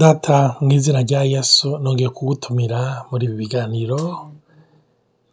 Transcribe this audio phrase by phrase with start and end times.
[0.00, 4.00] Data mu izina rya Yesu nongeye kugutumira muri ibi biganiro,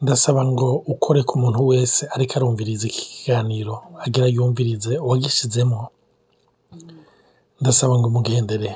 [0.01, 5.79] ndasaba ngo ukore ku muntu wese ariko arumviriza iki kiganiro agira yumvirize uwagishizemo,
[7.61, 8.71] ndasaba ngo umugendere.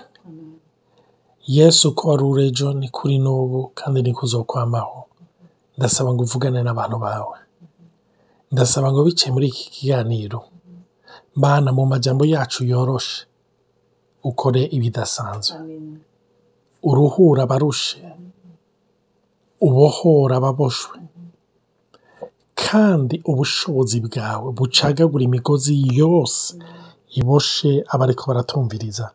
[1.58, 5.00] Yesu uko wari uri ejo niko uri n'ubu kandi niko uzokwamaho,
[5.78, 7.38] ndasaba ngo uvugane n'abantu bawe,
[8.52, 10.40] ndasaba ngo biciye muri iki kiganiro,
[11.38, 13.27] Mana mu majambo yacu yoroshe.
[14.30, 15.58] Ukore ibidasanzwe,
[16.90, 18.00] uruhure abarushe,
[19.68, 20.98] ubohore ababoshwe,
[22.64, 26.56] kandi ubushobozi bwawe bucagagure imigozi yose
[27.20, 29.06] iboshe abariko baratumviriza,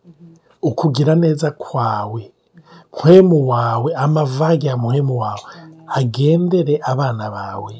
[0.68, 2.22] ukugira neza kwawe,
[2.92, 5.48] mpwemu wawe, amavage ya mpwemu wawe
[5.98, 7.74] agendere abana bawe,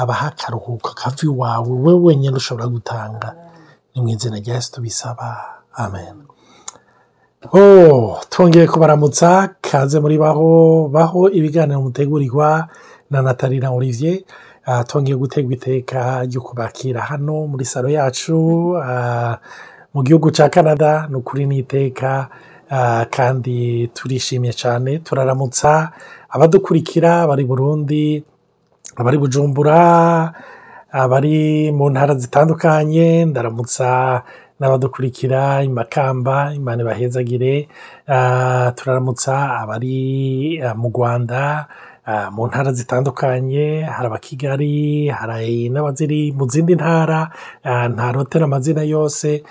[0.00, 3.28] abahe akaruhuko kava iwawe, wewe wenyene ushobora gutanga,
[3.94, 5.28] ni mu izina rya Yesu tubisaba,
[5.74, 6.16] amen.
[8.30, 12.68] Twongeye kubaramutsa kaze muri baho baho ibiganiro mutegurirwa
[13.10, 14.20] na Nathalie na Olivier.
[14.66, 18.70] Uh, twongeye gutegwa iteka ryo kubakira hano muri salo yacu.
[18.72, 19.34] Uh,
[19.94, 22.28] mu gihugu ca Canada ni ukuri n'iteka
[22.70, 25.92] uh, kandi turishimye cyane turaramutsa.
[26.30, 28.24] Abadukurikira bari Burundi
[28.96, 30.32] abari Bujumbura
[30.90, 34.22] abari mu ntara zitandukanye ndaramutsa
[34.60, 37.68] n'abadukurikira i Makamba Imana ibahezagire
[38.08, 41.66] uh, turaramutsa abari uh, mu Rwanda
[42.06, 47.30] uh, mu ntara zitandukanye hari aba Kigali hari n'abaziri mu zindi ntara
[47.64, 49.42] ntarotera amazina yose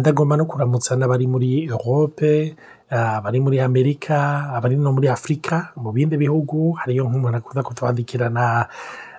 [0.00, 2.56] ndagomba no kuramutsa n'abari muri Europe
[2.90, 8.66] abari muri Amerika abari no muri Afurika mu bindi bihugu hariyo nk'umuntu akunda kutwandikirana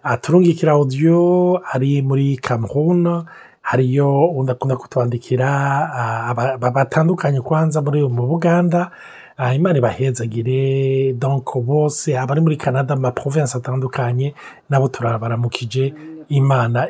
[0.04, 3.24] aturungikira audio ari muri Cameroon
[3.62, 5.50] hariyo undi akunda kutwandikira
[6.60, 8.92] batandukanye kwanza muri mu Buganda
[9.56, 14.34] Imana ibahezagire donc bose abari muri Canada mu province atandukanye
[14.70, 15.94] nabo turabaramukije
[16.30, 16.88] Imana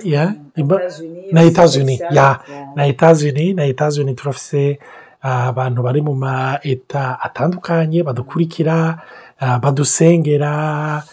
[1.31, 2.39] na Etats-Unis ya
[2.75, 4.79] na Etats-Unis na Etats-Unis turafise
[5.21, 8.99] abantu bari mu ma eta atandukanye badukurikira
[9.61, 11.03] badusengera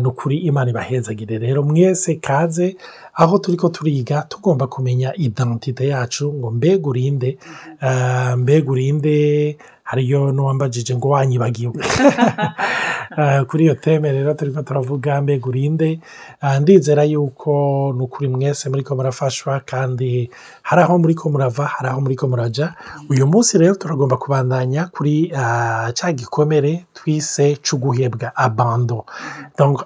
[0.00, 2.76] ni ukuri Imana ibahezagire rero mwese kaze
[3.14, 7.38] aho turiko turiga tugomba kumenya identite yacu ngo mbega urinde
[7.82, 11.78] uh, mbega urinde hariyo n'uwambajije ngo wanyibagiwe.
[13.18, 16.00] Uh, kuri iyo teme rero turiko turavuga mbega urinde?
[16.42, 17.52] Uh, ndizera yuko
[17.96, 20.30] ni ukuri mwese muriko murafashwa kandi
[20.62, 22.74] hari aho muriko murava hari aho muriko muraja.
[23.10, 29.04] Uyu munsi rero turagomba kubandanya kuri uh, ca gikomere twise c'uguhebwa abando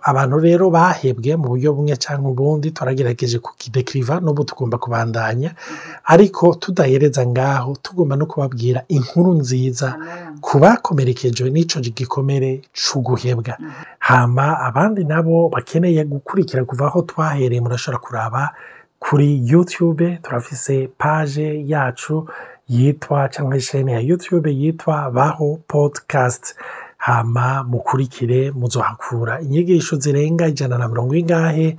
[0.03, 5.51] abantu rero bahebwe mu buryo bumwe cyangwa ubundi turagerageje kukidekiriva n'ubu tugomba kubandanya.
[6.05, 9.90] Ariko tudahereza ngaho tugomba no kubabwira inkuru nziza
[10.41, 13.55] ku bakomerekejwe n'ico gikomere c'uguhebwa.
[13.99, 18.43] Hama abandi nabo bakeneye gukurikira kuva aho twahereye murashobora kuraba
[18.99, 22.29] kuri youtube turafise page yacu
[22.69, 26.55] yitwa cyangwa ishene ya youtube yitwa baho podcast.
[27.01, 31.79] Hama mukurikire muzohakura inyigisho zirenga ijana na mirongo ingahe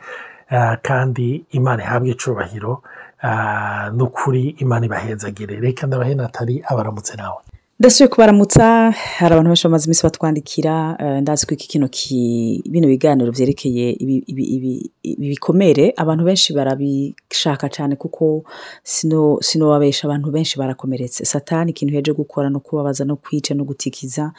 [0.51, 2.81] uh, kandi imana ihabwe icubahiro
[3.23, 5.55] uh, n'ukuri imana ibahezagire.
[5.59, 7.37] Reka ndabahe natali abaramutse nawe.
[7.81, 10.73] Ndasubiye kubaramutsa hari abantu benshi bamaze iminsi batwandikira
[11.21, 11.87] ndazi ko iki kino
[12.71, 15.93] bino biganiro byerekeye ibi bikomere.
[15.97, 18.43] Abantu benshi barabishaka cyane kuko
[18.83, 21.25] sino babesha abantu benshi barakomeretse.
[21.25, 24.31] Satani ikintu yaje gukora no kubabaza no kwica no gutikiza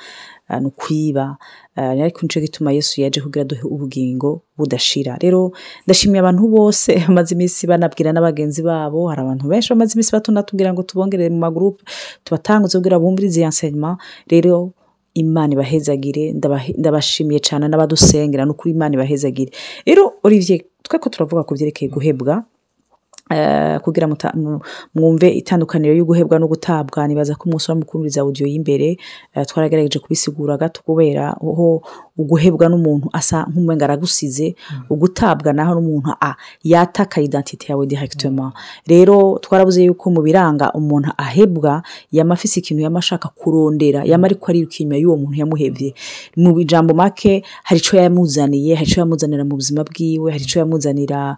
[0.61, 1.37] no kwiba
[1.77, 5.17] ariko ni cyo gituma yesu yaje kugira duhe ubugingo budashira.
[5.21, 5.53] Rero
[5.87, 10.83] ndashimiye abantu bose bamaze iminsi banabwira n'abagenzi babo hari abantu benshi bamaze iminsi batunatubwira ngo
[10.83, 11.83] tubongerere mu magurupe
[12.25, 13.97] tubatanguze kugira bumvirize iyi enseignement
[14.29, 14.73] rero
[15.15, 16.33] imana ibahezagire
[16.79, 19.51] ndabashimiye cyane n'abadusengera no kuri imana ibahezagire.
[19.87, 22.45] Rero olivier twe ko turavuga ku byerekeye guhebwa.
[23.83, 24.09] Kugira
[24.95, 28.97] mwumve itandukaniro y'uguhebwa no gutabwa nibaza ko umunsi w'amukumviriza audio y'imbere
[29.49, 31.83] twaragerageje kubisigura gato kubera aho
[32.19, 34.55] uguhebwa n'umuntu asa nk'umwenga aragusize
[34.91, 36.11] ugutabwa naho n'umuntu
[36.65, 38.53] yataka identite yawe directement.
[38.87, 41.83] Rero twarabuze yuko mu biranga umuntu ahebwa
[42.13, 45.95] yama afise ikintu yama ashaka kurondera yama ariko ariruka inyuma y'uwo muntu yamuhevye
[46.37, 51.37] mu bijambo make hari ico yamuzaniye hari ico yamuzanira mu buzima bwiwe hari ico yamuzanira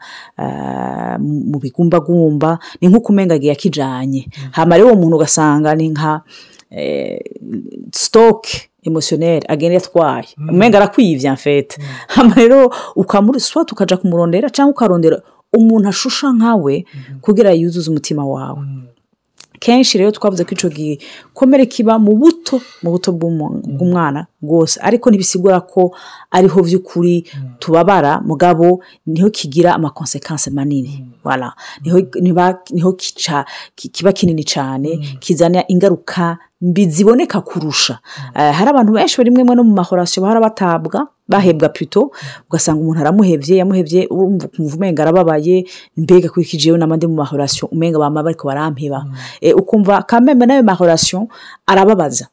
[1.19, 1.58] mu
[1.88, 6.20] bigumbagumba ni nk'uko umenga agiye akijanye hama rero uwo muntu ugasanga ni nka
[7.92, 11.78] sitoke emotioneri agenda yatwaye umenga arakwivye mfete
[12.08, 15.22] hama rero ukamuruswa tukaja kumurondera cyangwa ukarondera
[15.52, 16.84] umuntu ashusha nkawe
[17.20, 18.60] kugira yuzuze umutima wawe.
[19.61, 24.81] Kenshi rero twavuze ko icyo gikomere kiba mu buto mu buto bw'umwana bwose.
[24.83, 25.95] Ariko ntibisigura ko
[26.31, 27.25] ariho by'ukuri
[27.59, 31.05] tubabara mugabo ni ho kigira amakonsekanse manini.
[32.71, 33.45] Niho kica-
[33.77, 37.99] ki- kiba kinini cyane kizana ingaruka mbi ziboneka kurusha.
[38.37, 42.11] Eh, hari abantu benshi bari no mu mahorasiyo bahora batabwa bahebwa pito
[42.50, 45.65] ugasanga umuntu aramuhebye yamuhebye urumva ukumva umenga arababaye
[45.97, 49.05] mbega kurikije yewe n'abandi mu mahorasiyo umenga bama bariko barampeba.
[49.41, 51.29] Eh, ukumva kameme n'ayo mahorasiyo
[51.67, 52.26] arababaza.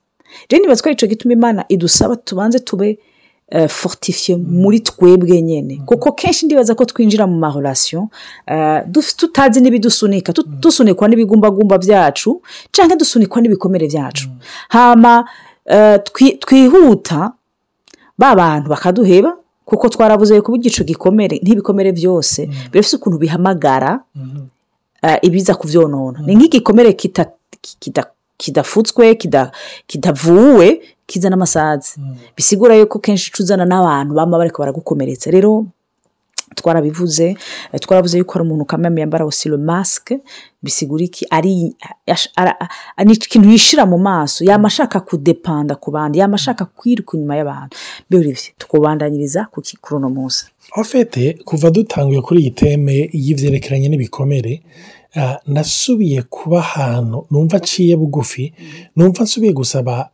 [0.49, 2.99] Rero nibaza ko ari ico gituma imana idusaba tubanze tube
[3.51, 5.81] eh, fortifiye muri twebwe nyene.
[5.85, 8.09] Kuko kenshi ndibaza ko twinjira mu mahorasiyo
[8.47, 8.83] eh,
[9.17, 12.41] tutazi n'ibidusunika dusunikwa n'ibigumbagumba byacu
[12.71, 14.27] canke dusunikwa n'ibikomere byacu
[14.69, 15.25] hama
[16.07, 17.31] twi- twihuta
[18.21, 19.31] ba bantu bakaduheba
[19.65, 24.03] kuko twarabuze ko igico gikomere nk'ibikomere byose birafite ukuntu bihamagara
[25.01, 26.93] eh, ibiza kubyonona ni nk'igikomere
[28.37, 29.51] kidafutswe kida-
[29.87, 31.99] kidavuwe kizana amasazi.
[32.37, 35.31] Bisigura yuko kenshi uca uzana n'abantu baba bariko baragukomeretsa.
[35.31, 35.65] Rero
[36.55, 37.35] twarabivuze
[37.73, 40.19] eh, twaravuze yuko hari umuntu kameme yambara osilo masike
[40.63, 41.25] bisigura iki?
[41.29, 41.73] Ari
[43.13, 47.77] ikintu yishira mu maso yama ashaka kudepanda ku bandi yama ashaka kwiruka inyuma y'abantu.
[48.09, 50.45] Birivye tukubandanyiriza ku ki- kuri uno munsi.
[50.77, 54.61] Ofete kuva dutanguye kuri iyi teme y'ivyerekeranye n'ibikomere
[55.15, 58.53] ah, nasubiye kuba ahantu numva aciye bugufi
[58.95, 60.09] numva nsubiye gusaba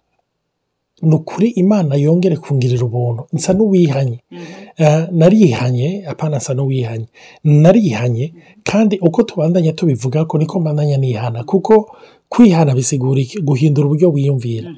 [1.01, 3.27] ni ukuri imana yongere kungirira ubuntu.
[3.33, 4.19] Nsa n'uwihanye.
[4.33, 4.66] Ah,
[5.11, 7.05] narihanye apana nsa n'uwihanye.
[7.43, 8.33] Narihanye
[8.63, 11.89] kandi uko tubandanya tubivuga ko niko mbandanya nihana kuko
[12.29, 14.69] kwihana bisigura guhindura uburyo wiyumvira.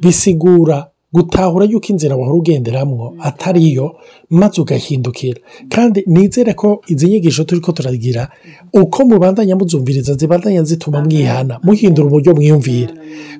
[0.00, 3.96] Bisigura gutahura yuko inzira wahora ugenderamwo atari yo
[4.30, 5.40] maze ugahindukira.
[5.68, 8.28] Kandi nizere ko izi nyigisho turi ko turagira
[8.72, 11.60] uko mubandanya muzumviriza zibandanya zituma mwihana.
[11.62, 12.92] Muhindura uburyo mwiyumvira.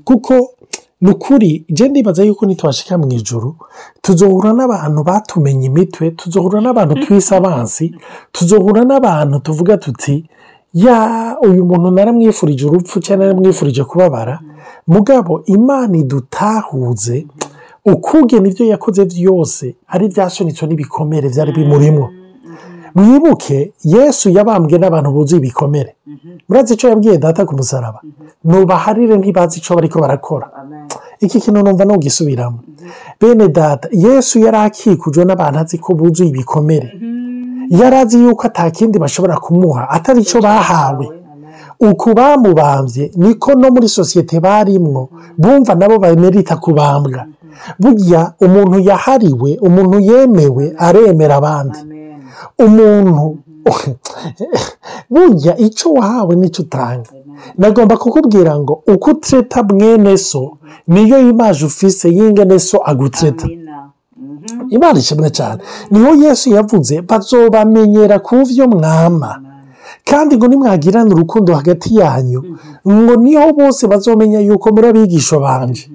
[0.05, 0.51] Kuko
[1.01, 3.57] ni ukuri je ndibaza yuko nitwashika mu ijuru
[4.03, 7.95] tuzohura n'abantu batumenye imitwe tuzohura n'abantu twise abansi
[8.33, 10.25] tuzohura n'abantu tuvuga tuti
[10.75, 14.41] ya uyu muntu naramwifurije urupfu cyangwa naramwifurije kubabara.
[14.87, 17.27] Mugabo imana idutahuze
[17.85, 22.07] ukugena ibyo yakoze byose ari byasunitswe n'ibikomere byari bimurimwo.
[22.95, 25.95] Mwibuke yesu yabambwe n'abantu buzuye ibikomere.
[26.49, 28.01] Murazi icyo yabwiye data ku musaraba?
[28.45, 30.47] Nubaharire ntibazi icyo bariko barakora.
[31.21, 32.59] Iki kintu numva nugisubiramo
[33.21, 36.89] bene data yesu yari akikujwe n'abantu azi ko buzuye ibikomere.
[37.81, 41.07] Yari azi yuko atakindi bashobora kumuha atari icyo bahawe.
[41.81, 45.09] Uku bamubambye niko no muri sosiyete barimwo
[45.39, 47.27] bumva nabo bemerita kubambwa.
[47.79, 51.79] Burya umuntu yahariwe umuntu yemewe aremera abandi.
[52.59, 53.39] Umuntu.
[55.13, 57.11] Burya icyo wahawe ni cyo utanga.
[57.59, 60.59] Nagomba kukubwira ngo uko utreta mwene so
[60.89, 63.47] niyo imaje ufise y'ingene so agutreta.
[64.71, 65.61] Imana ishimwe cyane.
[65.91, 69.31] Niho yesu yavuze bazobamenyera ku byo mwama.
[70.05, 72.41] Kandi ngo nimwagirane urukundo hagati yanyu?
[72.89, 75.91] Ngo ni ho bose bazomenya yuko muri abigisha banje.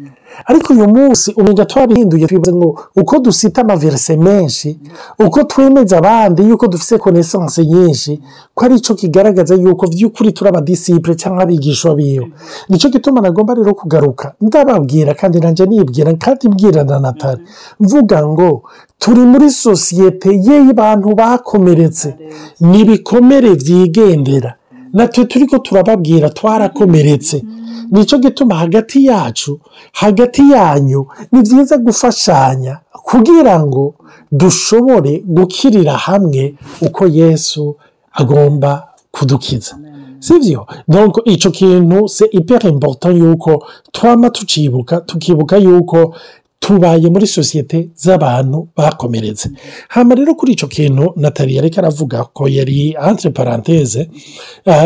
[0.45, 4.79] Ariko uyu munsi umenya twabihinduye twibaza ngo uko dusita amaverise menshi
[5.19, 8.21] uko twemeza abandi yuko dufite konesanse nyinshi
[8.55, 12.31] ko ari cyo kigaragaza yuko by'ukuri turi abadisipure cyangwa abigisha biwe.
[12.69, 14.33] Nicyo gituma nagomba rero kugaruka.
[14.41, 17.41] Ndababwira kandi nanjye nibwira kandi mbwira na natali.
[17.79, 18.63] Mvuga ngo
[19.03, 22.09] turi muri sosiyete y'abantu bakomeretse.
[22.61, 24.51] Ni ibikomere byigendera.
[24.93, 27.43] Natwe turi ko turababwira twarakomeretse.
[27.91, 29.59] Nicyo gituma hagati yacu
[29.93, 32.79] hagati yanyu ni byiza gufashanya
[33.09, 33.93] kugira ngo
[34.31, 37.75] dushobore gukirira hamwe uko yesu
[38.13, 39.75] agomba kudukiza.
[40.19, 46.15] Sibyo donc icyo kintu se ipera important yuko twama tucibuka tukibuka yuko
[46.63, 49.49] tubaye muri sosiyete z'abantu bakomeretse.
[49.89, 54.07] Hano rero kuri icyo kintu natali yareka aravuga ko yari entre parenthese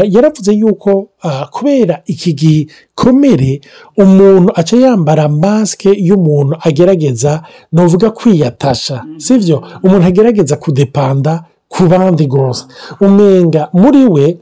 [0.09, 1.09] yaravuze yuko
[1.51, 3.61] kubera iki gikomere
[3.97, 7.41] umuntu aca yambara masike y'umuntu agerageza
[7.71, 12.65] ni uvuga kwiyatasha sibyo umuntu agerageza kudepanda ku bandi rwose
[13.01, 14.37] umenga muri we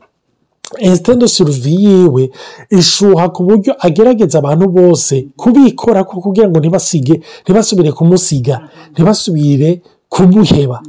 [0.79, 2.31] insitendo suruvi yiwe
[2.69, 8.55] ishuha ku buryo agerageza abantu bose kubikora kugira ngo ntibasige ntibasubire kumusiga
[8.93, 10.81] ntibasubire kumuheba.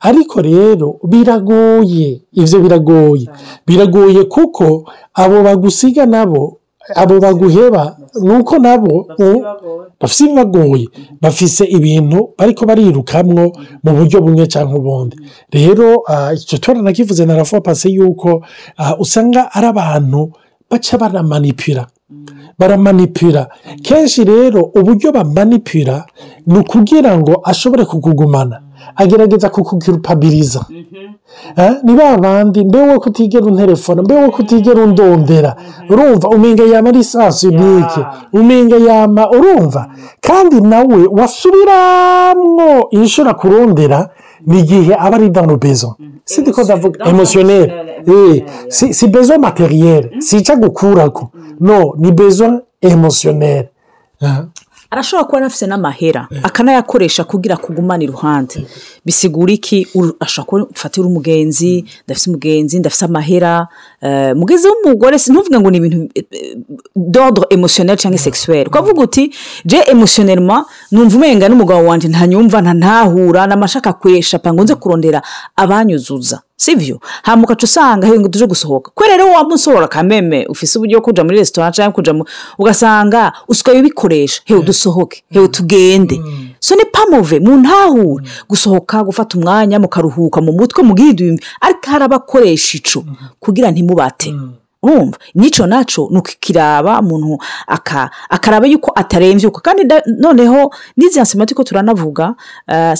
[0.00, 3.26] Ariko rero biragoye ibyo biragoye.
[3.66, 6.58] Biragoye kuko abo bagusiga nabo
[6.94, 9.06] abo baguheba ni uko nabo
[10.00, 10.86] bafite ibibagoye
[11.22, 13.44] bafise ibintu bariko barirukamwo
[13.84, 15.16] mu buryo bumwe cyangwa ubundi.
[15.52, 16.02] Rero
[16.34, 18.42] icyo turanakivuze na rafa pasi yuko
[18.98, 20.32] usanga ari abantu
[20.70, 21.86] baca baramanipira.
[22.58, 23.48] Baramanipira.
[23.82, 26.06] Kenshi rero uburyo bamanipira
[26.46, 28.60] ni ukugira ngo ashobore kukugumana.
[28.96, 30.66] Agerageza kukugirupabiriza
[31.56, 35.56] Eh, ni ba bandi mbe wo kutigera unterefona mbe wo kutigera undondera
[35.90, 38.00] urumva umenga yama ari isasu nike
[38.32, 39.86] umenga yama urumva.
[40.20, 44.10] Kandi nawe wasubiramwo inshuro akurondera
[44.46, 45.94] ni igihe aba ari dans le besoin.
[46.24, 47.70] Si ndiko ndavuga emotionnel
[48.06, 51.30] Eh, si besoin materiel si ica gukurako.
[51.60, 53.66] No ni besoin emotionnel
[54.22, 54.44] Ah.
[54.94, 58.62] Arashobora kuba anafite n'amahera akanayakoresha kugira kugumana iruhande.
[59.04, 59.86] Bisigura iki?
[60.20, 63.66] Ashobora kuba ufatira umugenzi ndafite umugenzi ndafite amahera
[64.04, 66.24] eh, mugenzi w'umugore sintuvuge ngo ni ibintu eh,
[66.96, 68.66] d'ordre emotionnel cyangwa sexuel.
[68.68, 69.30] Ukavuga uti
[69.64, 75.22] je emotionnellement numva umenga n'umugabo wanjye ntanyumva ntantahura n'amashaka kwesha ngo nze kurondera
[75.56, 76.40] abanyuzuza.
[76.56, 78.90] Sibyo hama ugaca usanga ngo tuje gusohoka.
[78.94, 82.24] Kwe rero waba usohora kameme ufise uburyo bwo kuja muri resitora cyangwa kuja mu
[82.58, 85.22] ugasanga usigaye ubikoresha hewe dusohoke.
[85.30, 86.20] Hewe tugende.
[86.64, 92.78] So ni pamove mu ntahure gusohoka gufata umwanya mukaruhuka mu mutwe mugihidumbi ariko hari abakoresha
[92.78, 93.00] ico
[93.42, 94.30] kugira ntimubate.
[94.84, 95.16] Urumva?
[95.34, 99.82] N'icyo na cyo ni ukikiraba umuntu aka- akaraba yuko atarembye uko kandi
[100.20, 102.34] noneho n'izi nsimati ko turanavuga
[102.68, 102.92] eh,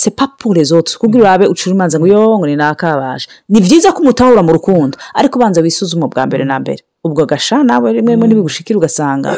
[0.55, 4.43] les autres kuko urabe ucura imanza ngo yo ngo ni nakabasha ni byiza ko umutahura
[4.43, 6.81] mu rukundo ariko banza wisuzuma bwa mbere na mbere.
[7.05, 9.37] Ubwo gasha nawe rimwe rimwe ntibigushikira ugasanga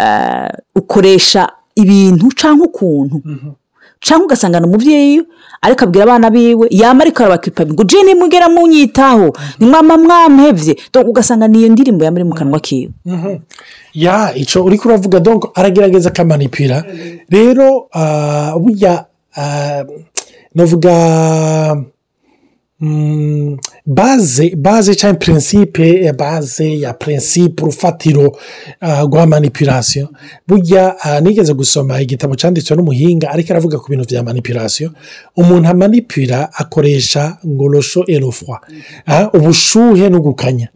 [0.00, 3.22] eh, ukoresha ibintu cyangwa ukuntu.
[4.00, 5.22] Cyangwa ugasangana umubyeyi
[5.62, 10.76] ariko abwira abana biwe yama ariko arabakiripa ngo jene mugera munyitaho ni mwama mwamhevye.
[10.92, 12.92] Donc ugasanga niyo ndirimbo yama iri mu kanwa kiwe.
[13.94, 16.84] Ya icyo uri kuravuga donko aragerageza akamanipira
[17.30, 19.04] rero ah, burya
[19.36, 19.84] ah,
[20.54, 20.92] navuga
[23.86, 28.36] baze baze cyangwa prinsipe baze ya prinsipe urufatiro
[29.06, 30.08] rwa manipirasiyo
[30.48, 34.90] burya nigeze gusoma igitabo cyanditswe n'umuhinga ariko aravuga ku bintu bya manipirasiyo
[35.36, 38.60] umuntu amanipira akoresha ngorosho erofwa
[39.32, 40.68] ubushuhe no gukanya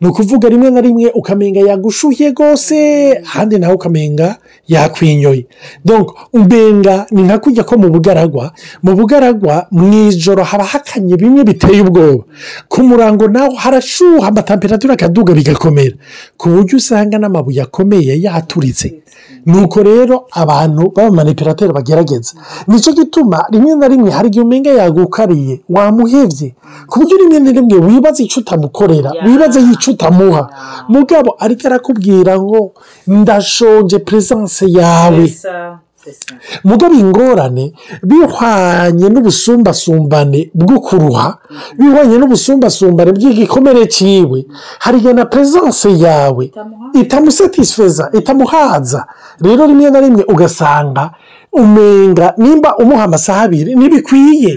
[0.00, 2.76] ni ukuvuga rimwe na rimwe ukamenga yagushuhiye rwose
[3.24, 4.36] ahandi nawe ukamenga
[4.68, 5.46] yakwinyoye
[5.84, 11.44] donc umbenga ni nka kujya ko mu bugaragwa mu bugaragwa mu ijoro haba hakanye bimwe
[11.46, 12.24] biteye ubwoba.
[12.68, 15.96] Ku murango naho harashuha amatemperatura akaduga bigakomera.
[16.36, 18.88] Ku buryo usanga n'amabuye akomeye yaturitse
[19.46, 22.32] nuko rero abantu b'abamanipirateri bagerageza.
[22.66, 26.48] Nicyo gituma rimwe na rimwe hari igihe umenga yagukariye wamuhebye
[26.90, 30.42] ku buryo rimwe na rimwe wibaza icyo utamukorera wibaza y'icyo utamuha.
[30.88, 32.72] Mugabo ariko arakubwira ngo
[33.06, 35.24] ndashonje peresanse yawe.
[36.64, 37.72] Mugabo ingorane
[38.02, 41.38] bihwanye n'ubusumbasumbane bwo kuruha
[41.78, 44.46] bihwanye n'ubusumbasumbane bw'igikomere cyiwe
[44.78, 46.44] hari igihe na peresanse yawe
[47.00, 49.06] itamusatisfeza itamuhaza.
[49.40, 51.10] Rero rimwe na rimwe ugasanga
[51.52, 54.52] umenga nimba umuha amasaha abiri ntibikwiye.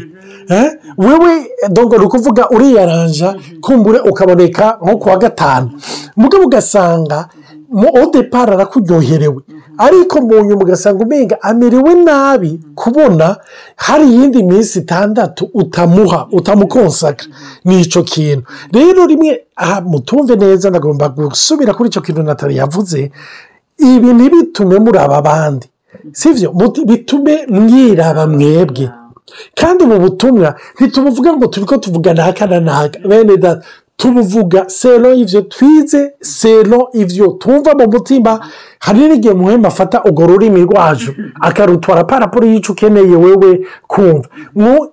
[0.50, 0.72] Eh?
[0.98, 5.70] wewe dongo ni ukuvuga uriyaranja kumbure ukaboneka nko ku wa gatanu.
[6.16, 7.28] Mugabo ugasanga
[7.70, 9.42] mu odepara arakuryoherewe.
[9.78, 13.38] Ariko mu nyuma ugasanga umenga amerewe nabi kubona
[13.76, 17.26] hari iyindi minsi itandatu utamuha utamukonsaka
[17.66, 18.44] ni icyo kintu.
[18.74, 23.12] Rero rimwe aha mutumve neza ndagomba gusubira kuri icyo kintu natali yavuze
[23.78, 25.68] ibi ntibitume muraba abandi.
[26.12, 26.54] Sibyo
[26.86, 28.90] bitume mwiraba mwebwe.
[29.56, 33.62] Kandi ubu butumwa ntitubuvuga ngo turi ko tuvuga naka na naka bene data
[33.98, 38.40] tubuvuga sero ibyo twize sero ibyo tumva mu mutima
[38.80, 44.28] hari n'igihe muhema afata urwo rurimi rwacu akarutwara paraporo y'icyo ukeneye wewe kumva.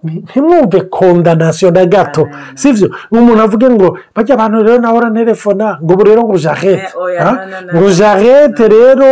[0.03, 6.05] Ntimwumve kondanasiyo na gato sibyo umuntu avuge ngo bajya abantu rero nawe uranterefona ngo ubu
[6.05, 9.09] rero ngo jarete Eh, ngo jarete rero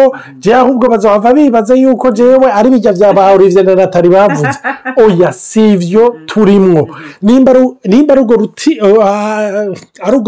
[0.60, 4.48] ahubwo bazava bibaza yuko jewe ari bijya bya ba olivier na natali bavuze.
[5.04, 6.88] Oya si ibyo turimwo.
[7.22, 9.66] Nimba ari- urwo ruti ah,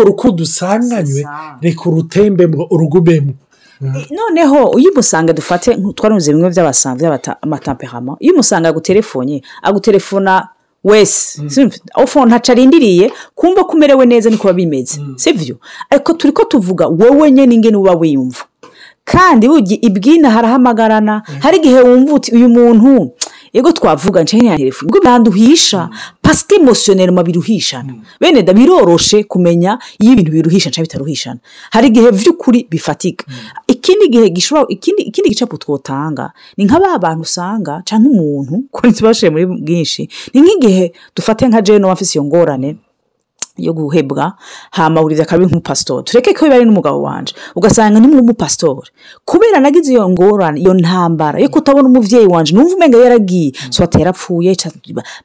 [0.05, 1.23] rukundo usanganywe
[1.63, 3.33] reka urutembemo urugumemo
[4.11, 10.49] noneho iyo umusanga dufate twaruze bimwe by'abasanzwe by'amatamperama iyo umusanga aguterefonye aguterefona
[10.85, 11.43] wese.
[12.05, 15.01] Ufone ntacu arindiriye kumva ko umerewe neza niko biba bimeze.
[15.17, 15.57] Sibyo
[15.91, 18.45] ariko turi ko tuvuga wowe nyine ingene uba wiyumva.
[19.05, 19.47] Kandi
[19.83, 23.13] ibwina harahamagarana hari igihe wumva uti uyu muntu
[23.57, 24.89] yego twavuga nshya ya telefone.
[24.89, 25.89] Ubwo biranduhisha
[26.23, 27.95] pasike emosiyoneri biruhishana.
[28.21, 31.41] Bene da biroroshe kumenya iyo ibintu biruhisha cyangwa bitaruhishana.
[31.71, 33.25] Hari igihe by'ukuri bifatika.
[33.67, 39.31] Ikindi gihe gishobora ikindi gicapu twotanga ni nka ba bantu usanga cyangwa umuntu ko ntitubashe
[39.31, 42.77] muri bwinshi ni nk'igihe dufate nka jeno wafise iyo ngorane
[43.57, 44.33] yo guhebwa
[44.71, 47.35] hama buriza akabi nk'umupasitori tureke ko biba ari n'umugabo wanje.
[47.57, 48.91] Ugasanga ni nk'umupasitori
[49.25, 53.53] kubera nagize iyo ngorane iyo ntambara yo kutabona umuvyeyi wanje numva umenga yaragiye.
[53.71, 54.57] Swate yarapfuye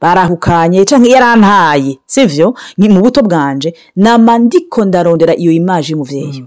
[0.01, 1.99] barahukanye canke yarantaye.
[2.05, 2.53] Sivyo?
[2.77, 6.45] Nki- mu buto bwanje nama ndiko ndarondera iyo imaje y'umuvyeyi.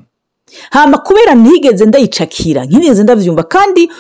[0.71, 3.91] Hama kubera ntigeze ndayicakira ntigeze ndavyumva kandi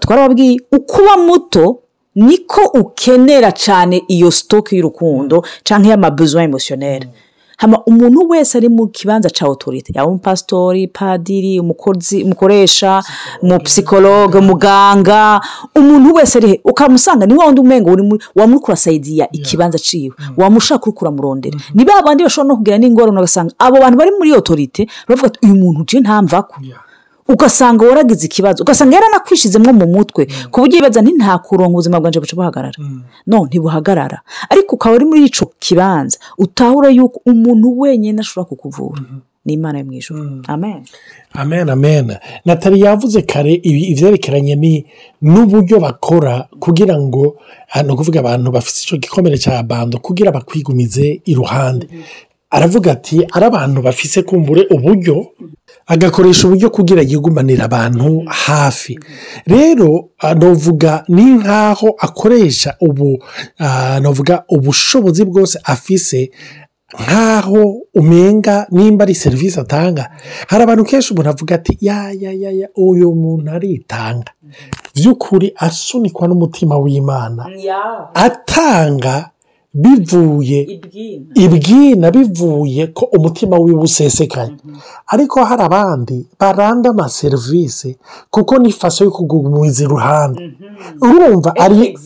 [0.00, 1.78] twarababwiye ukuba muto
[2.14, 7.02] niko ukenera cyane iyo sitoke y'urukundo cyangwa y'amabesoin emotionnel
[7.58, 13.02] hama umuntu wese ari mu kibanza cya otorite yaba umupasitori padiri umukozi umukoresha
[13.42, 15.40] umupsikologe umuganga
[15.76, 16.60] umuntu wese ari he?
[16.64, 22.22] Ukamusanga ni wa wundi muri wamuri kurasaidiya ikibanza ciwe wamushaka uri kuramurondera ni ba bandi
[22.24, 26.00] bashobora no kugira n'ingorane ugasanga abo bantu bari muri otorite baravuga ati uyu muntu je
[26.00, 26.56] ntamvako
[27.28, 32.20] ugasanga waragize ikibazo ugasanga yaranakwishizemo mu mutwe ku buryo yibaza nti nta kuronka ubuzima bwanje
[32.20, 32.78] buca buhagarara.
[33.26, 34.18] No ntibuhagarara.
[34.50, 39.02] Ariko ukaba uri muri ico kibanza utahura yuko umuntu wenyine ashobora kukuvura.
[39.44, 40.82] Ni imana yo mu ijoro amen.
[41.32, 42.16] Amen amen.
[42.44, 43.60] Natali yavuze kare
[44.56, 44.84] ni
[45.22, 47.36] n'uburyo bakora kugira ngo
[47.72, 51.88] ah, ni ukuvuga abantu bafite icyo gikomere cya bando kugira bakwigumize iruhande.
[52.50, 55.26] Aravuga ati ari abantu bafise kumbure uburyo
[55.88, 58.98] agakoresha uburyo kugira yigumanire abantu hafi.
[59.46, 63.24] Rero ah, novuga ni nk'aho akoresha ubu
[63.58, 66.30] ah, novuga ubushobozi bwose afise
[67.00, 67.62] nk'aho
[67.94, 70.10] umenga nimba ari serivisi atanga.
[70.48, 74.32] Hari abantu kenshi umuntu avuga ati ya ya ya ya uyu muntu aritanga.
[74.94, 77.46] By'ukuri asunikwa n'umutima w'imana.
[78.14, 79.30] Atanga
[79.74, 80.80] bivuye
[81.34, 82.10] ibwina.
[82.10, 84.52] bivuye ko umutima wiwe usesekaye.
[85.06, 87.96] Ariko hari abandi baranda amaserivisi
[88.30, 90.40] kuko ni faso yo kugumiza iruhande.
[91.02, 91.96] Urumva ari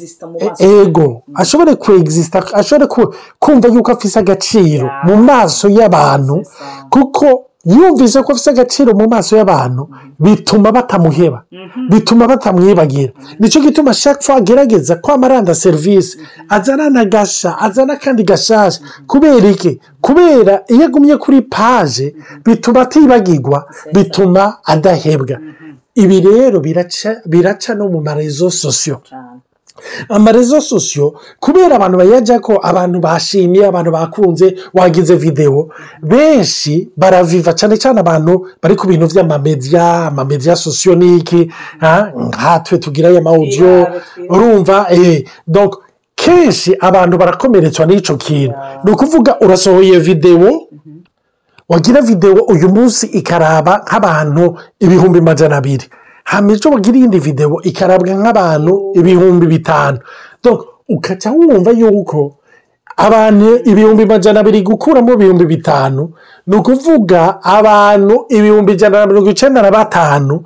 [0.58, 1.22] ego.
[1.34, 6.42] Ashobore kwegisita ashobore ku- kumva yuko afise agaciro mu maso y'abantu
[6.90, 7.26] kuko
[7.64, 9.88] yumvise ko afise agaciro mu maso y'abantu
[10.18, 11.44] bituma batamuheba
[11.90, 13.12] bituma batamwibagira.
[13.38, 18.80] Nicyo gituma fois agerageza kwama aranda serivisi azana na gasha azana kandi gashasha.
[19.06, 19.80] Kubera iki?
[20.00, 25.38] Kubera iyo agumye kuri paje bituma atibagirwa bituma adahebwa.
[25.94, 26.60] Ibi rero
[27.26, 29.00] biraca no mu marezo sosiyo
[30.08, 35.68] amarezo sosiyo kubera abantu bayajya ko abantu bashimye abantu bakunze wagize videwo
[36.02, 42.78] benshi baraviva cyane cyane abantu bari ku bintu by'amamediya amamediya sosiyo ni iki ah, nkatwe
[42.78, 43.86] tugira aya mawudiyo
[44.28, 45.74] urumva eh, donc
[46.14, 48.54] kenshi abantu barakomeretswa n'icyo kintu.
[48.84, 50.68] Ni ukuvuga urasohoye videwo
[51.68, 55.86] wagira videwo uyu munsi ikaraba nk'abantu ibihumbi magana abiri.
[56.24, 59.98] Hanyuma ejo bagira iyindi videwo ikarabwa nk'abantu ibihumbi bitanu.
[60.88, 62.36] Ukaca wumva yuko
[62.96, 66.10] abantu ibihumbi magana abiri gukuramo ibihumbi bitanu
[66.46, 70.42] ni ukuvuga abantu ibihumbi ijana na mirongo icyenda na batanu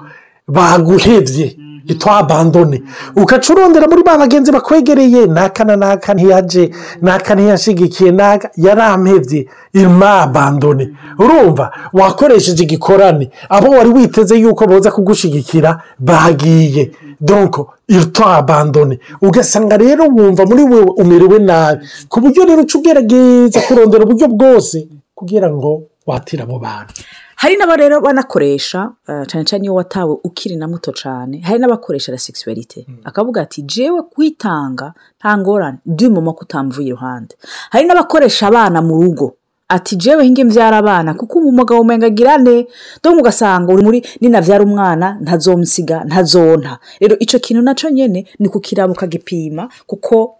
[0.48, 2.82] baguhebye itwabandone
[3.16, 6.70] ukaca urondera muri ba bagenzi bakwegereye naka na naka ntiyaje
[7.02, 13.30] naka ntiyashigikiye naka yarampebye imabandone urumva wakoresheje igikorane.
[13.48, 16.90] Abo wari witeze yuko boza kugushigikira bagiye.
[17.20, 21.86] Donko itwabandone ugasanga rero wumva muri wewe umerewe nabi.
[22.08, 26.92] Ku buryo rero uca ugerageza kurondera uburyo bwose kugira ngo watire abo bantu.
[27.36, 32.12] Hari n'aba rero banakoresha eh, cyane cyane iyo watawe ukiri na muto cyane hari n'abakoresha
[32.12, 32.86] la sexualité.
[33.04, 35.78] Akavuga ati jewe kwitanga nta ngorane
[36.10, 37.34] mama ko utamvuye iruhande.
[37.70, 39.36] Hari n'abakoresha abana mu rugo
[39.68, 42.66] ati jewe hinge mbyara abana kuko umugabo umenga agirane
[43.02, 46.78] dore ugasanga uri muri ninabyara umwana ntazomusiga ntazonta.
[47.00, 50.35] Rero icyo kintu na cyo nyine ni kukiraba ukagipima kuko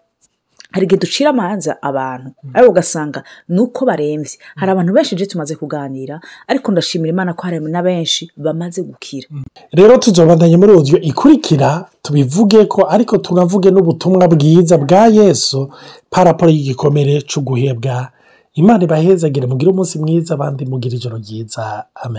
[0.77, 2.29] hari igihe ducira amanza abantu.
[2.55, 7.43] Ariko ugasanga ni uko barembye hari abantu benshi je tumaze kuganira ariko ndashimira imana ko
[7.49, 9.29] hari na benshi bamaze gukira.
[9.73, 15.71] Rero tuzobandanya muri audio ikurikira tubivuge ko ariko tunavuge n'ubutumwa bwiza bwa yesu
[16.11, 18.09] paraporo y'igikomere cyo guhebwa
[18.55, 21.85] imana ibahezagire mugire umunsi mwiza abandi mugire ijoro ryiza.
[21.95, 22.15] Amen.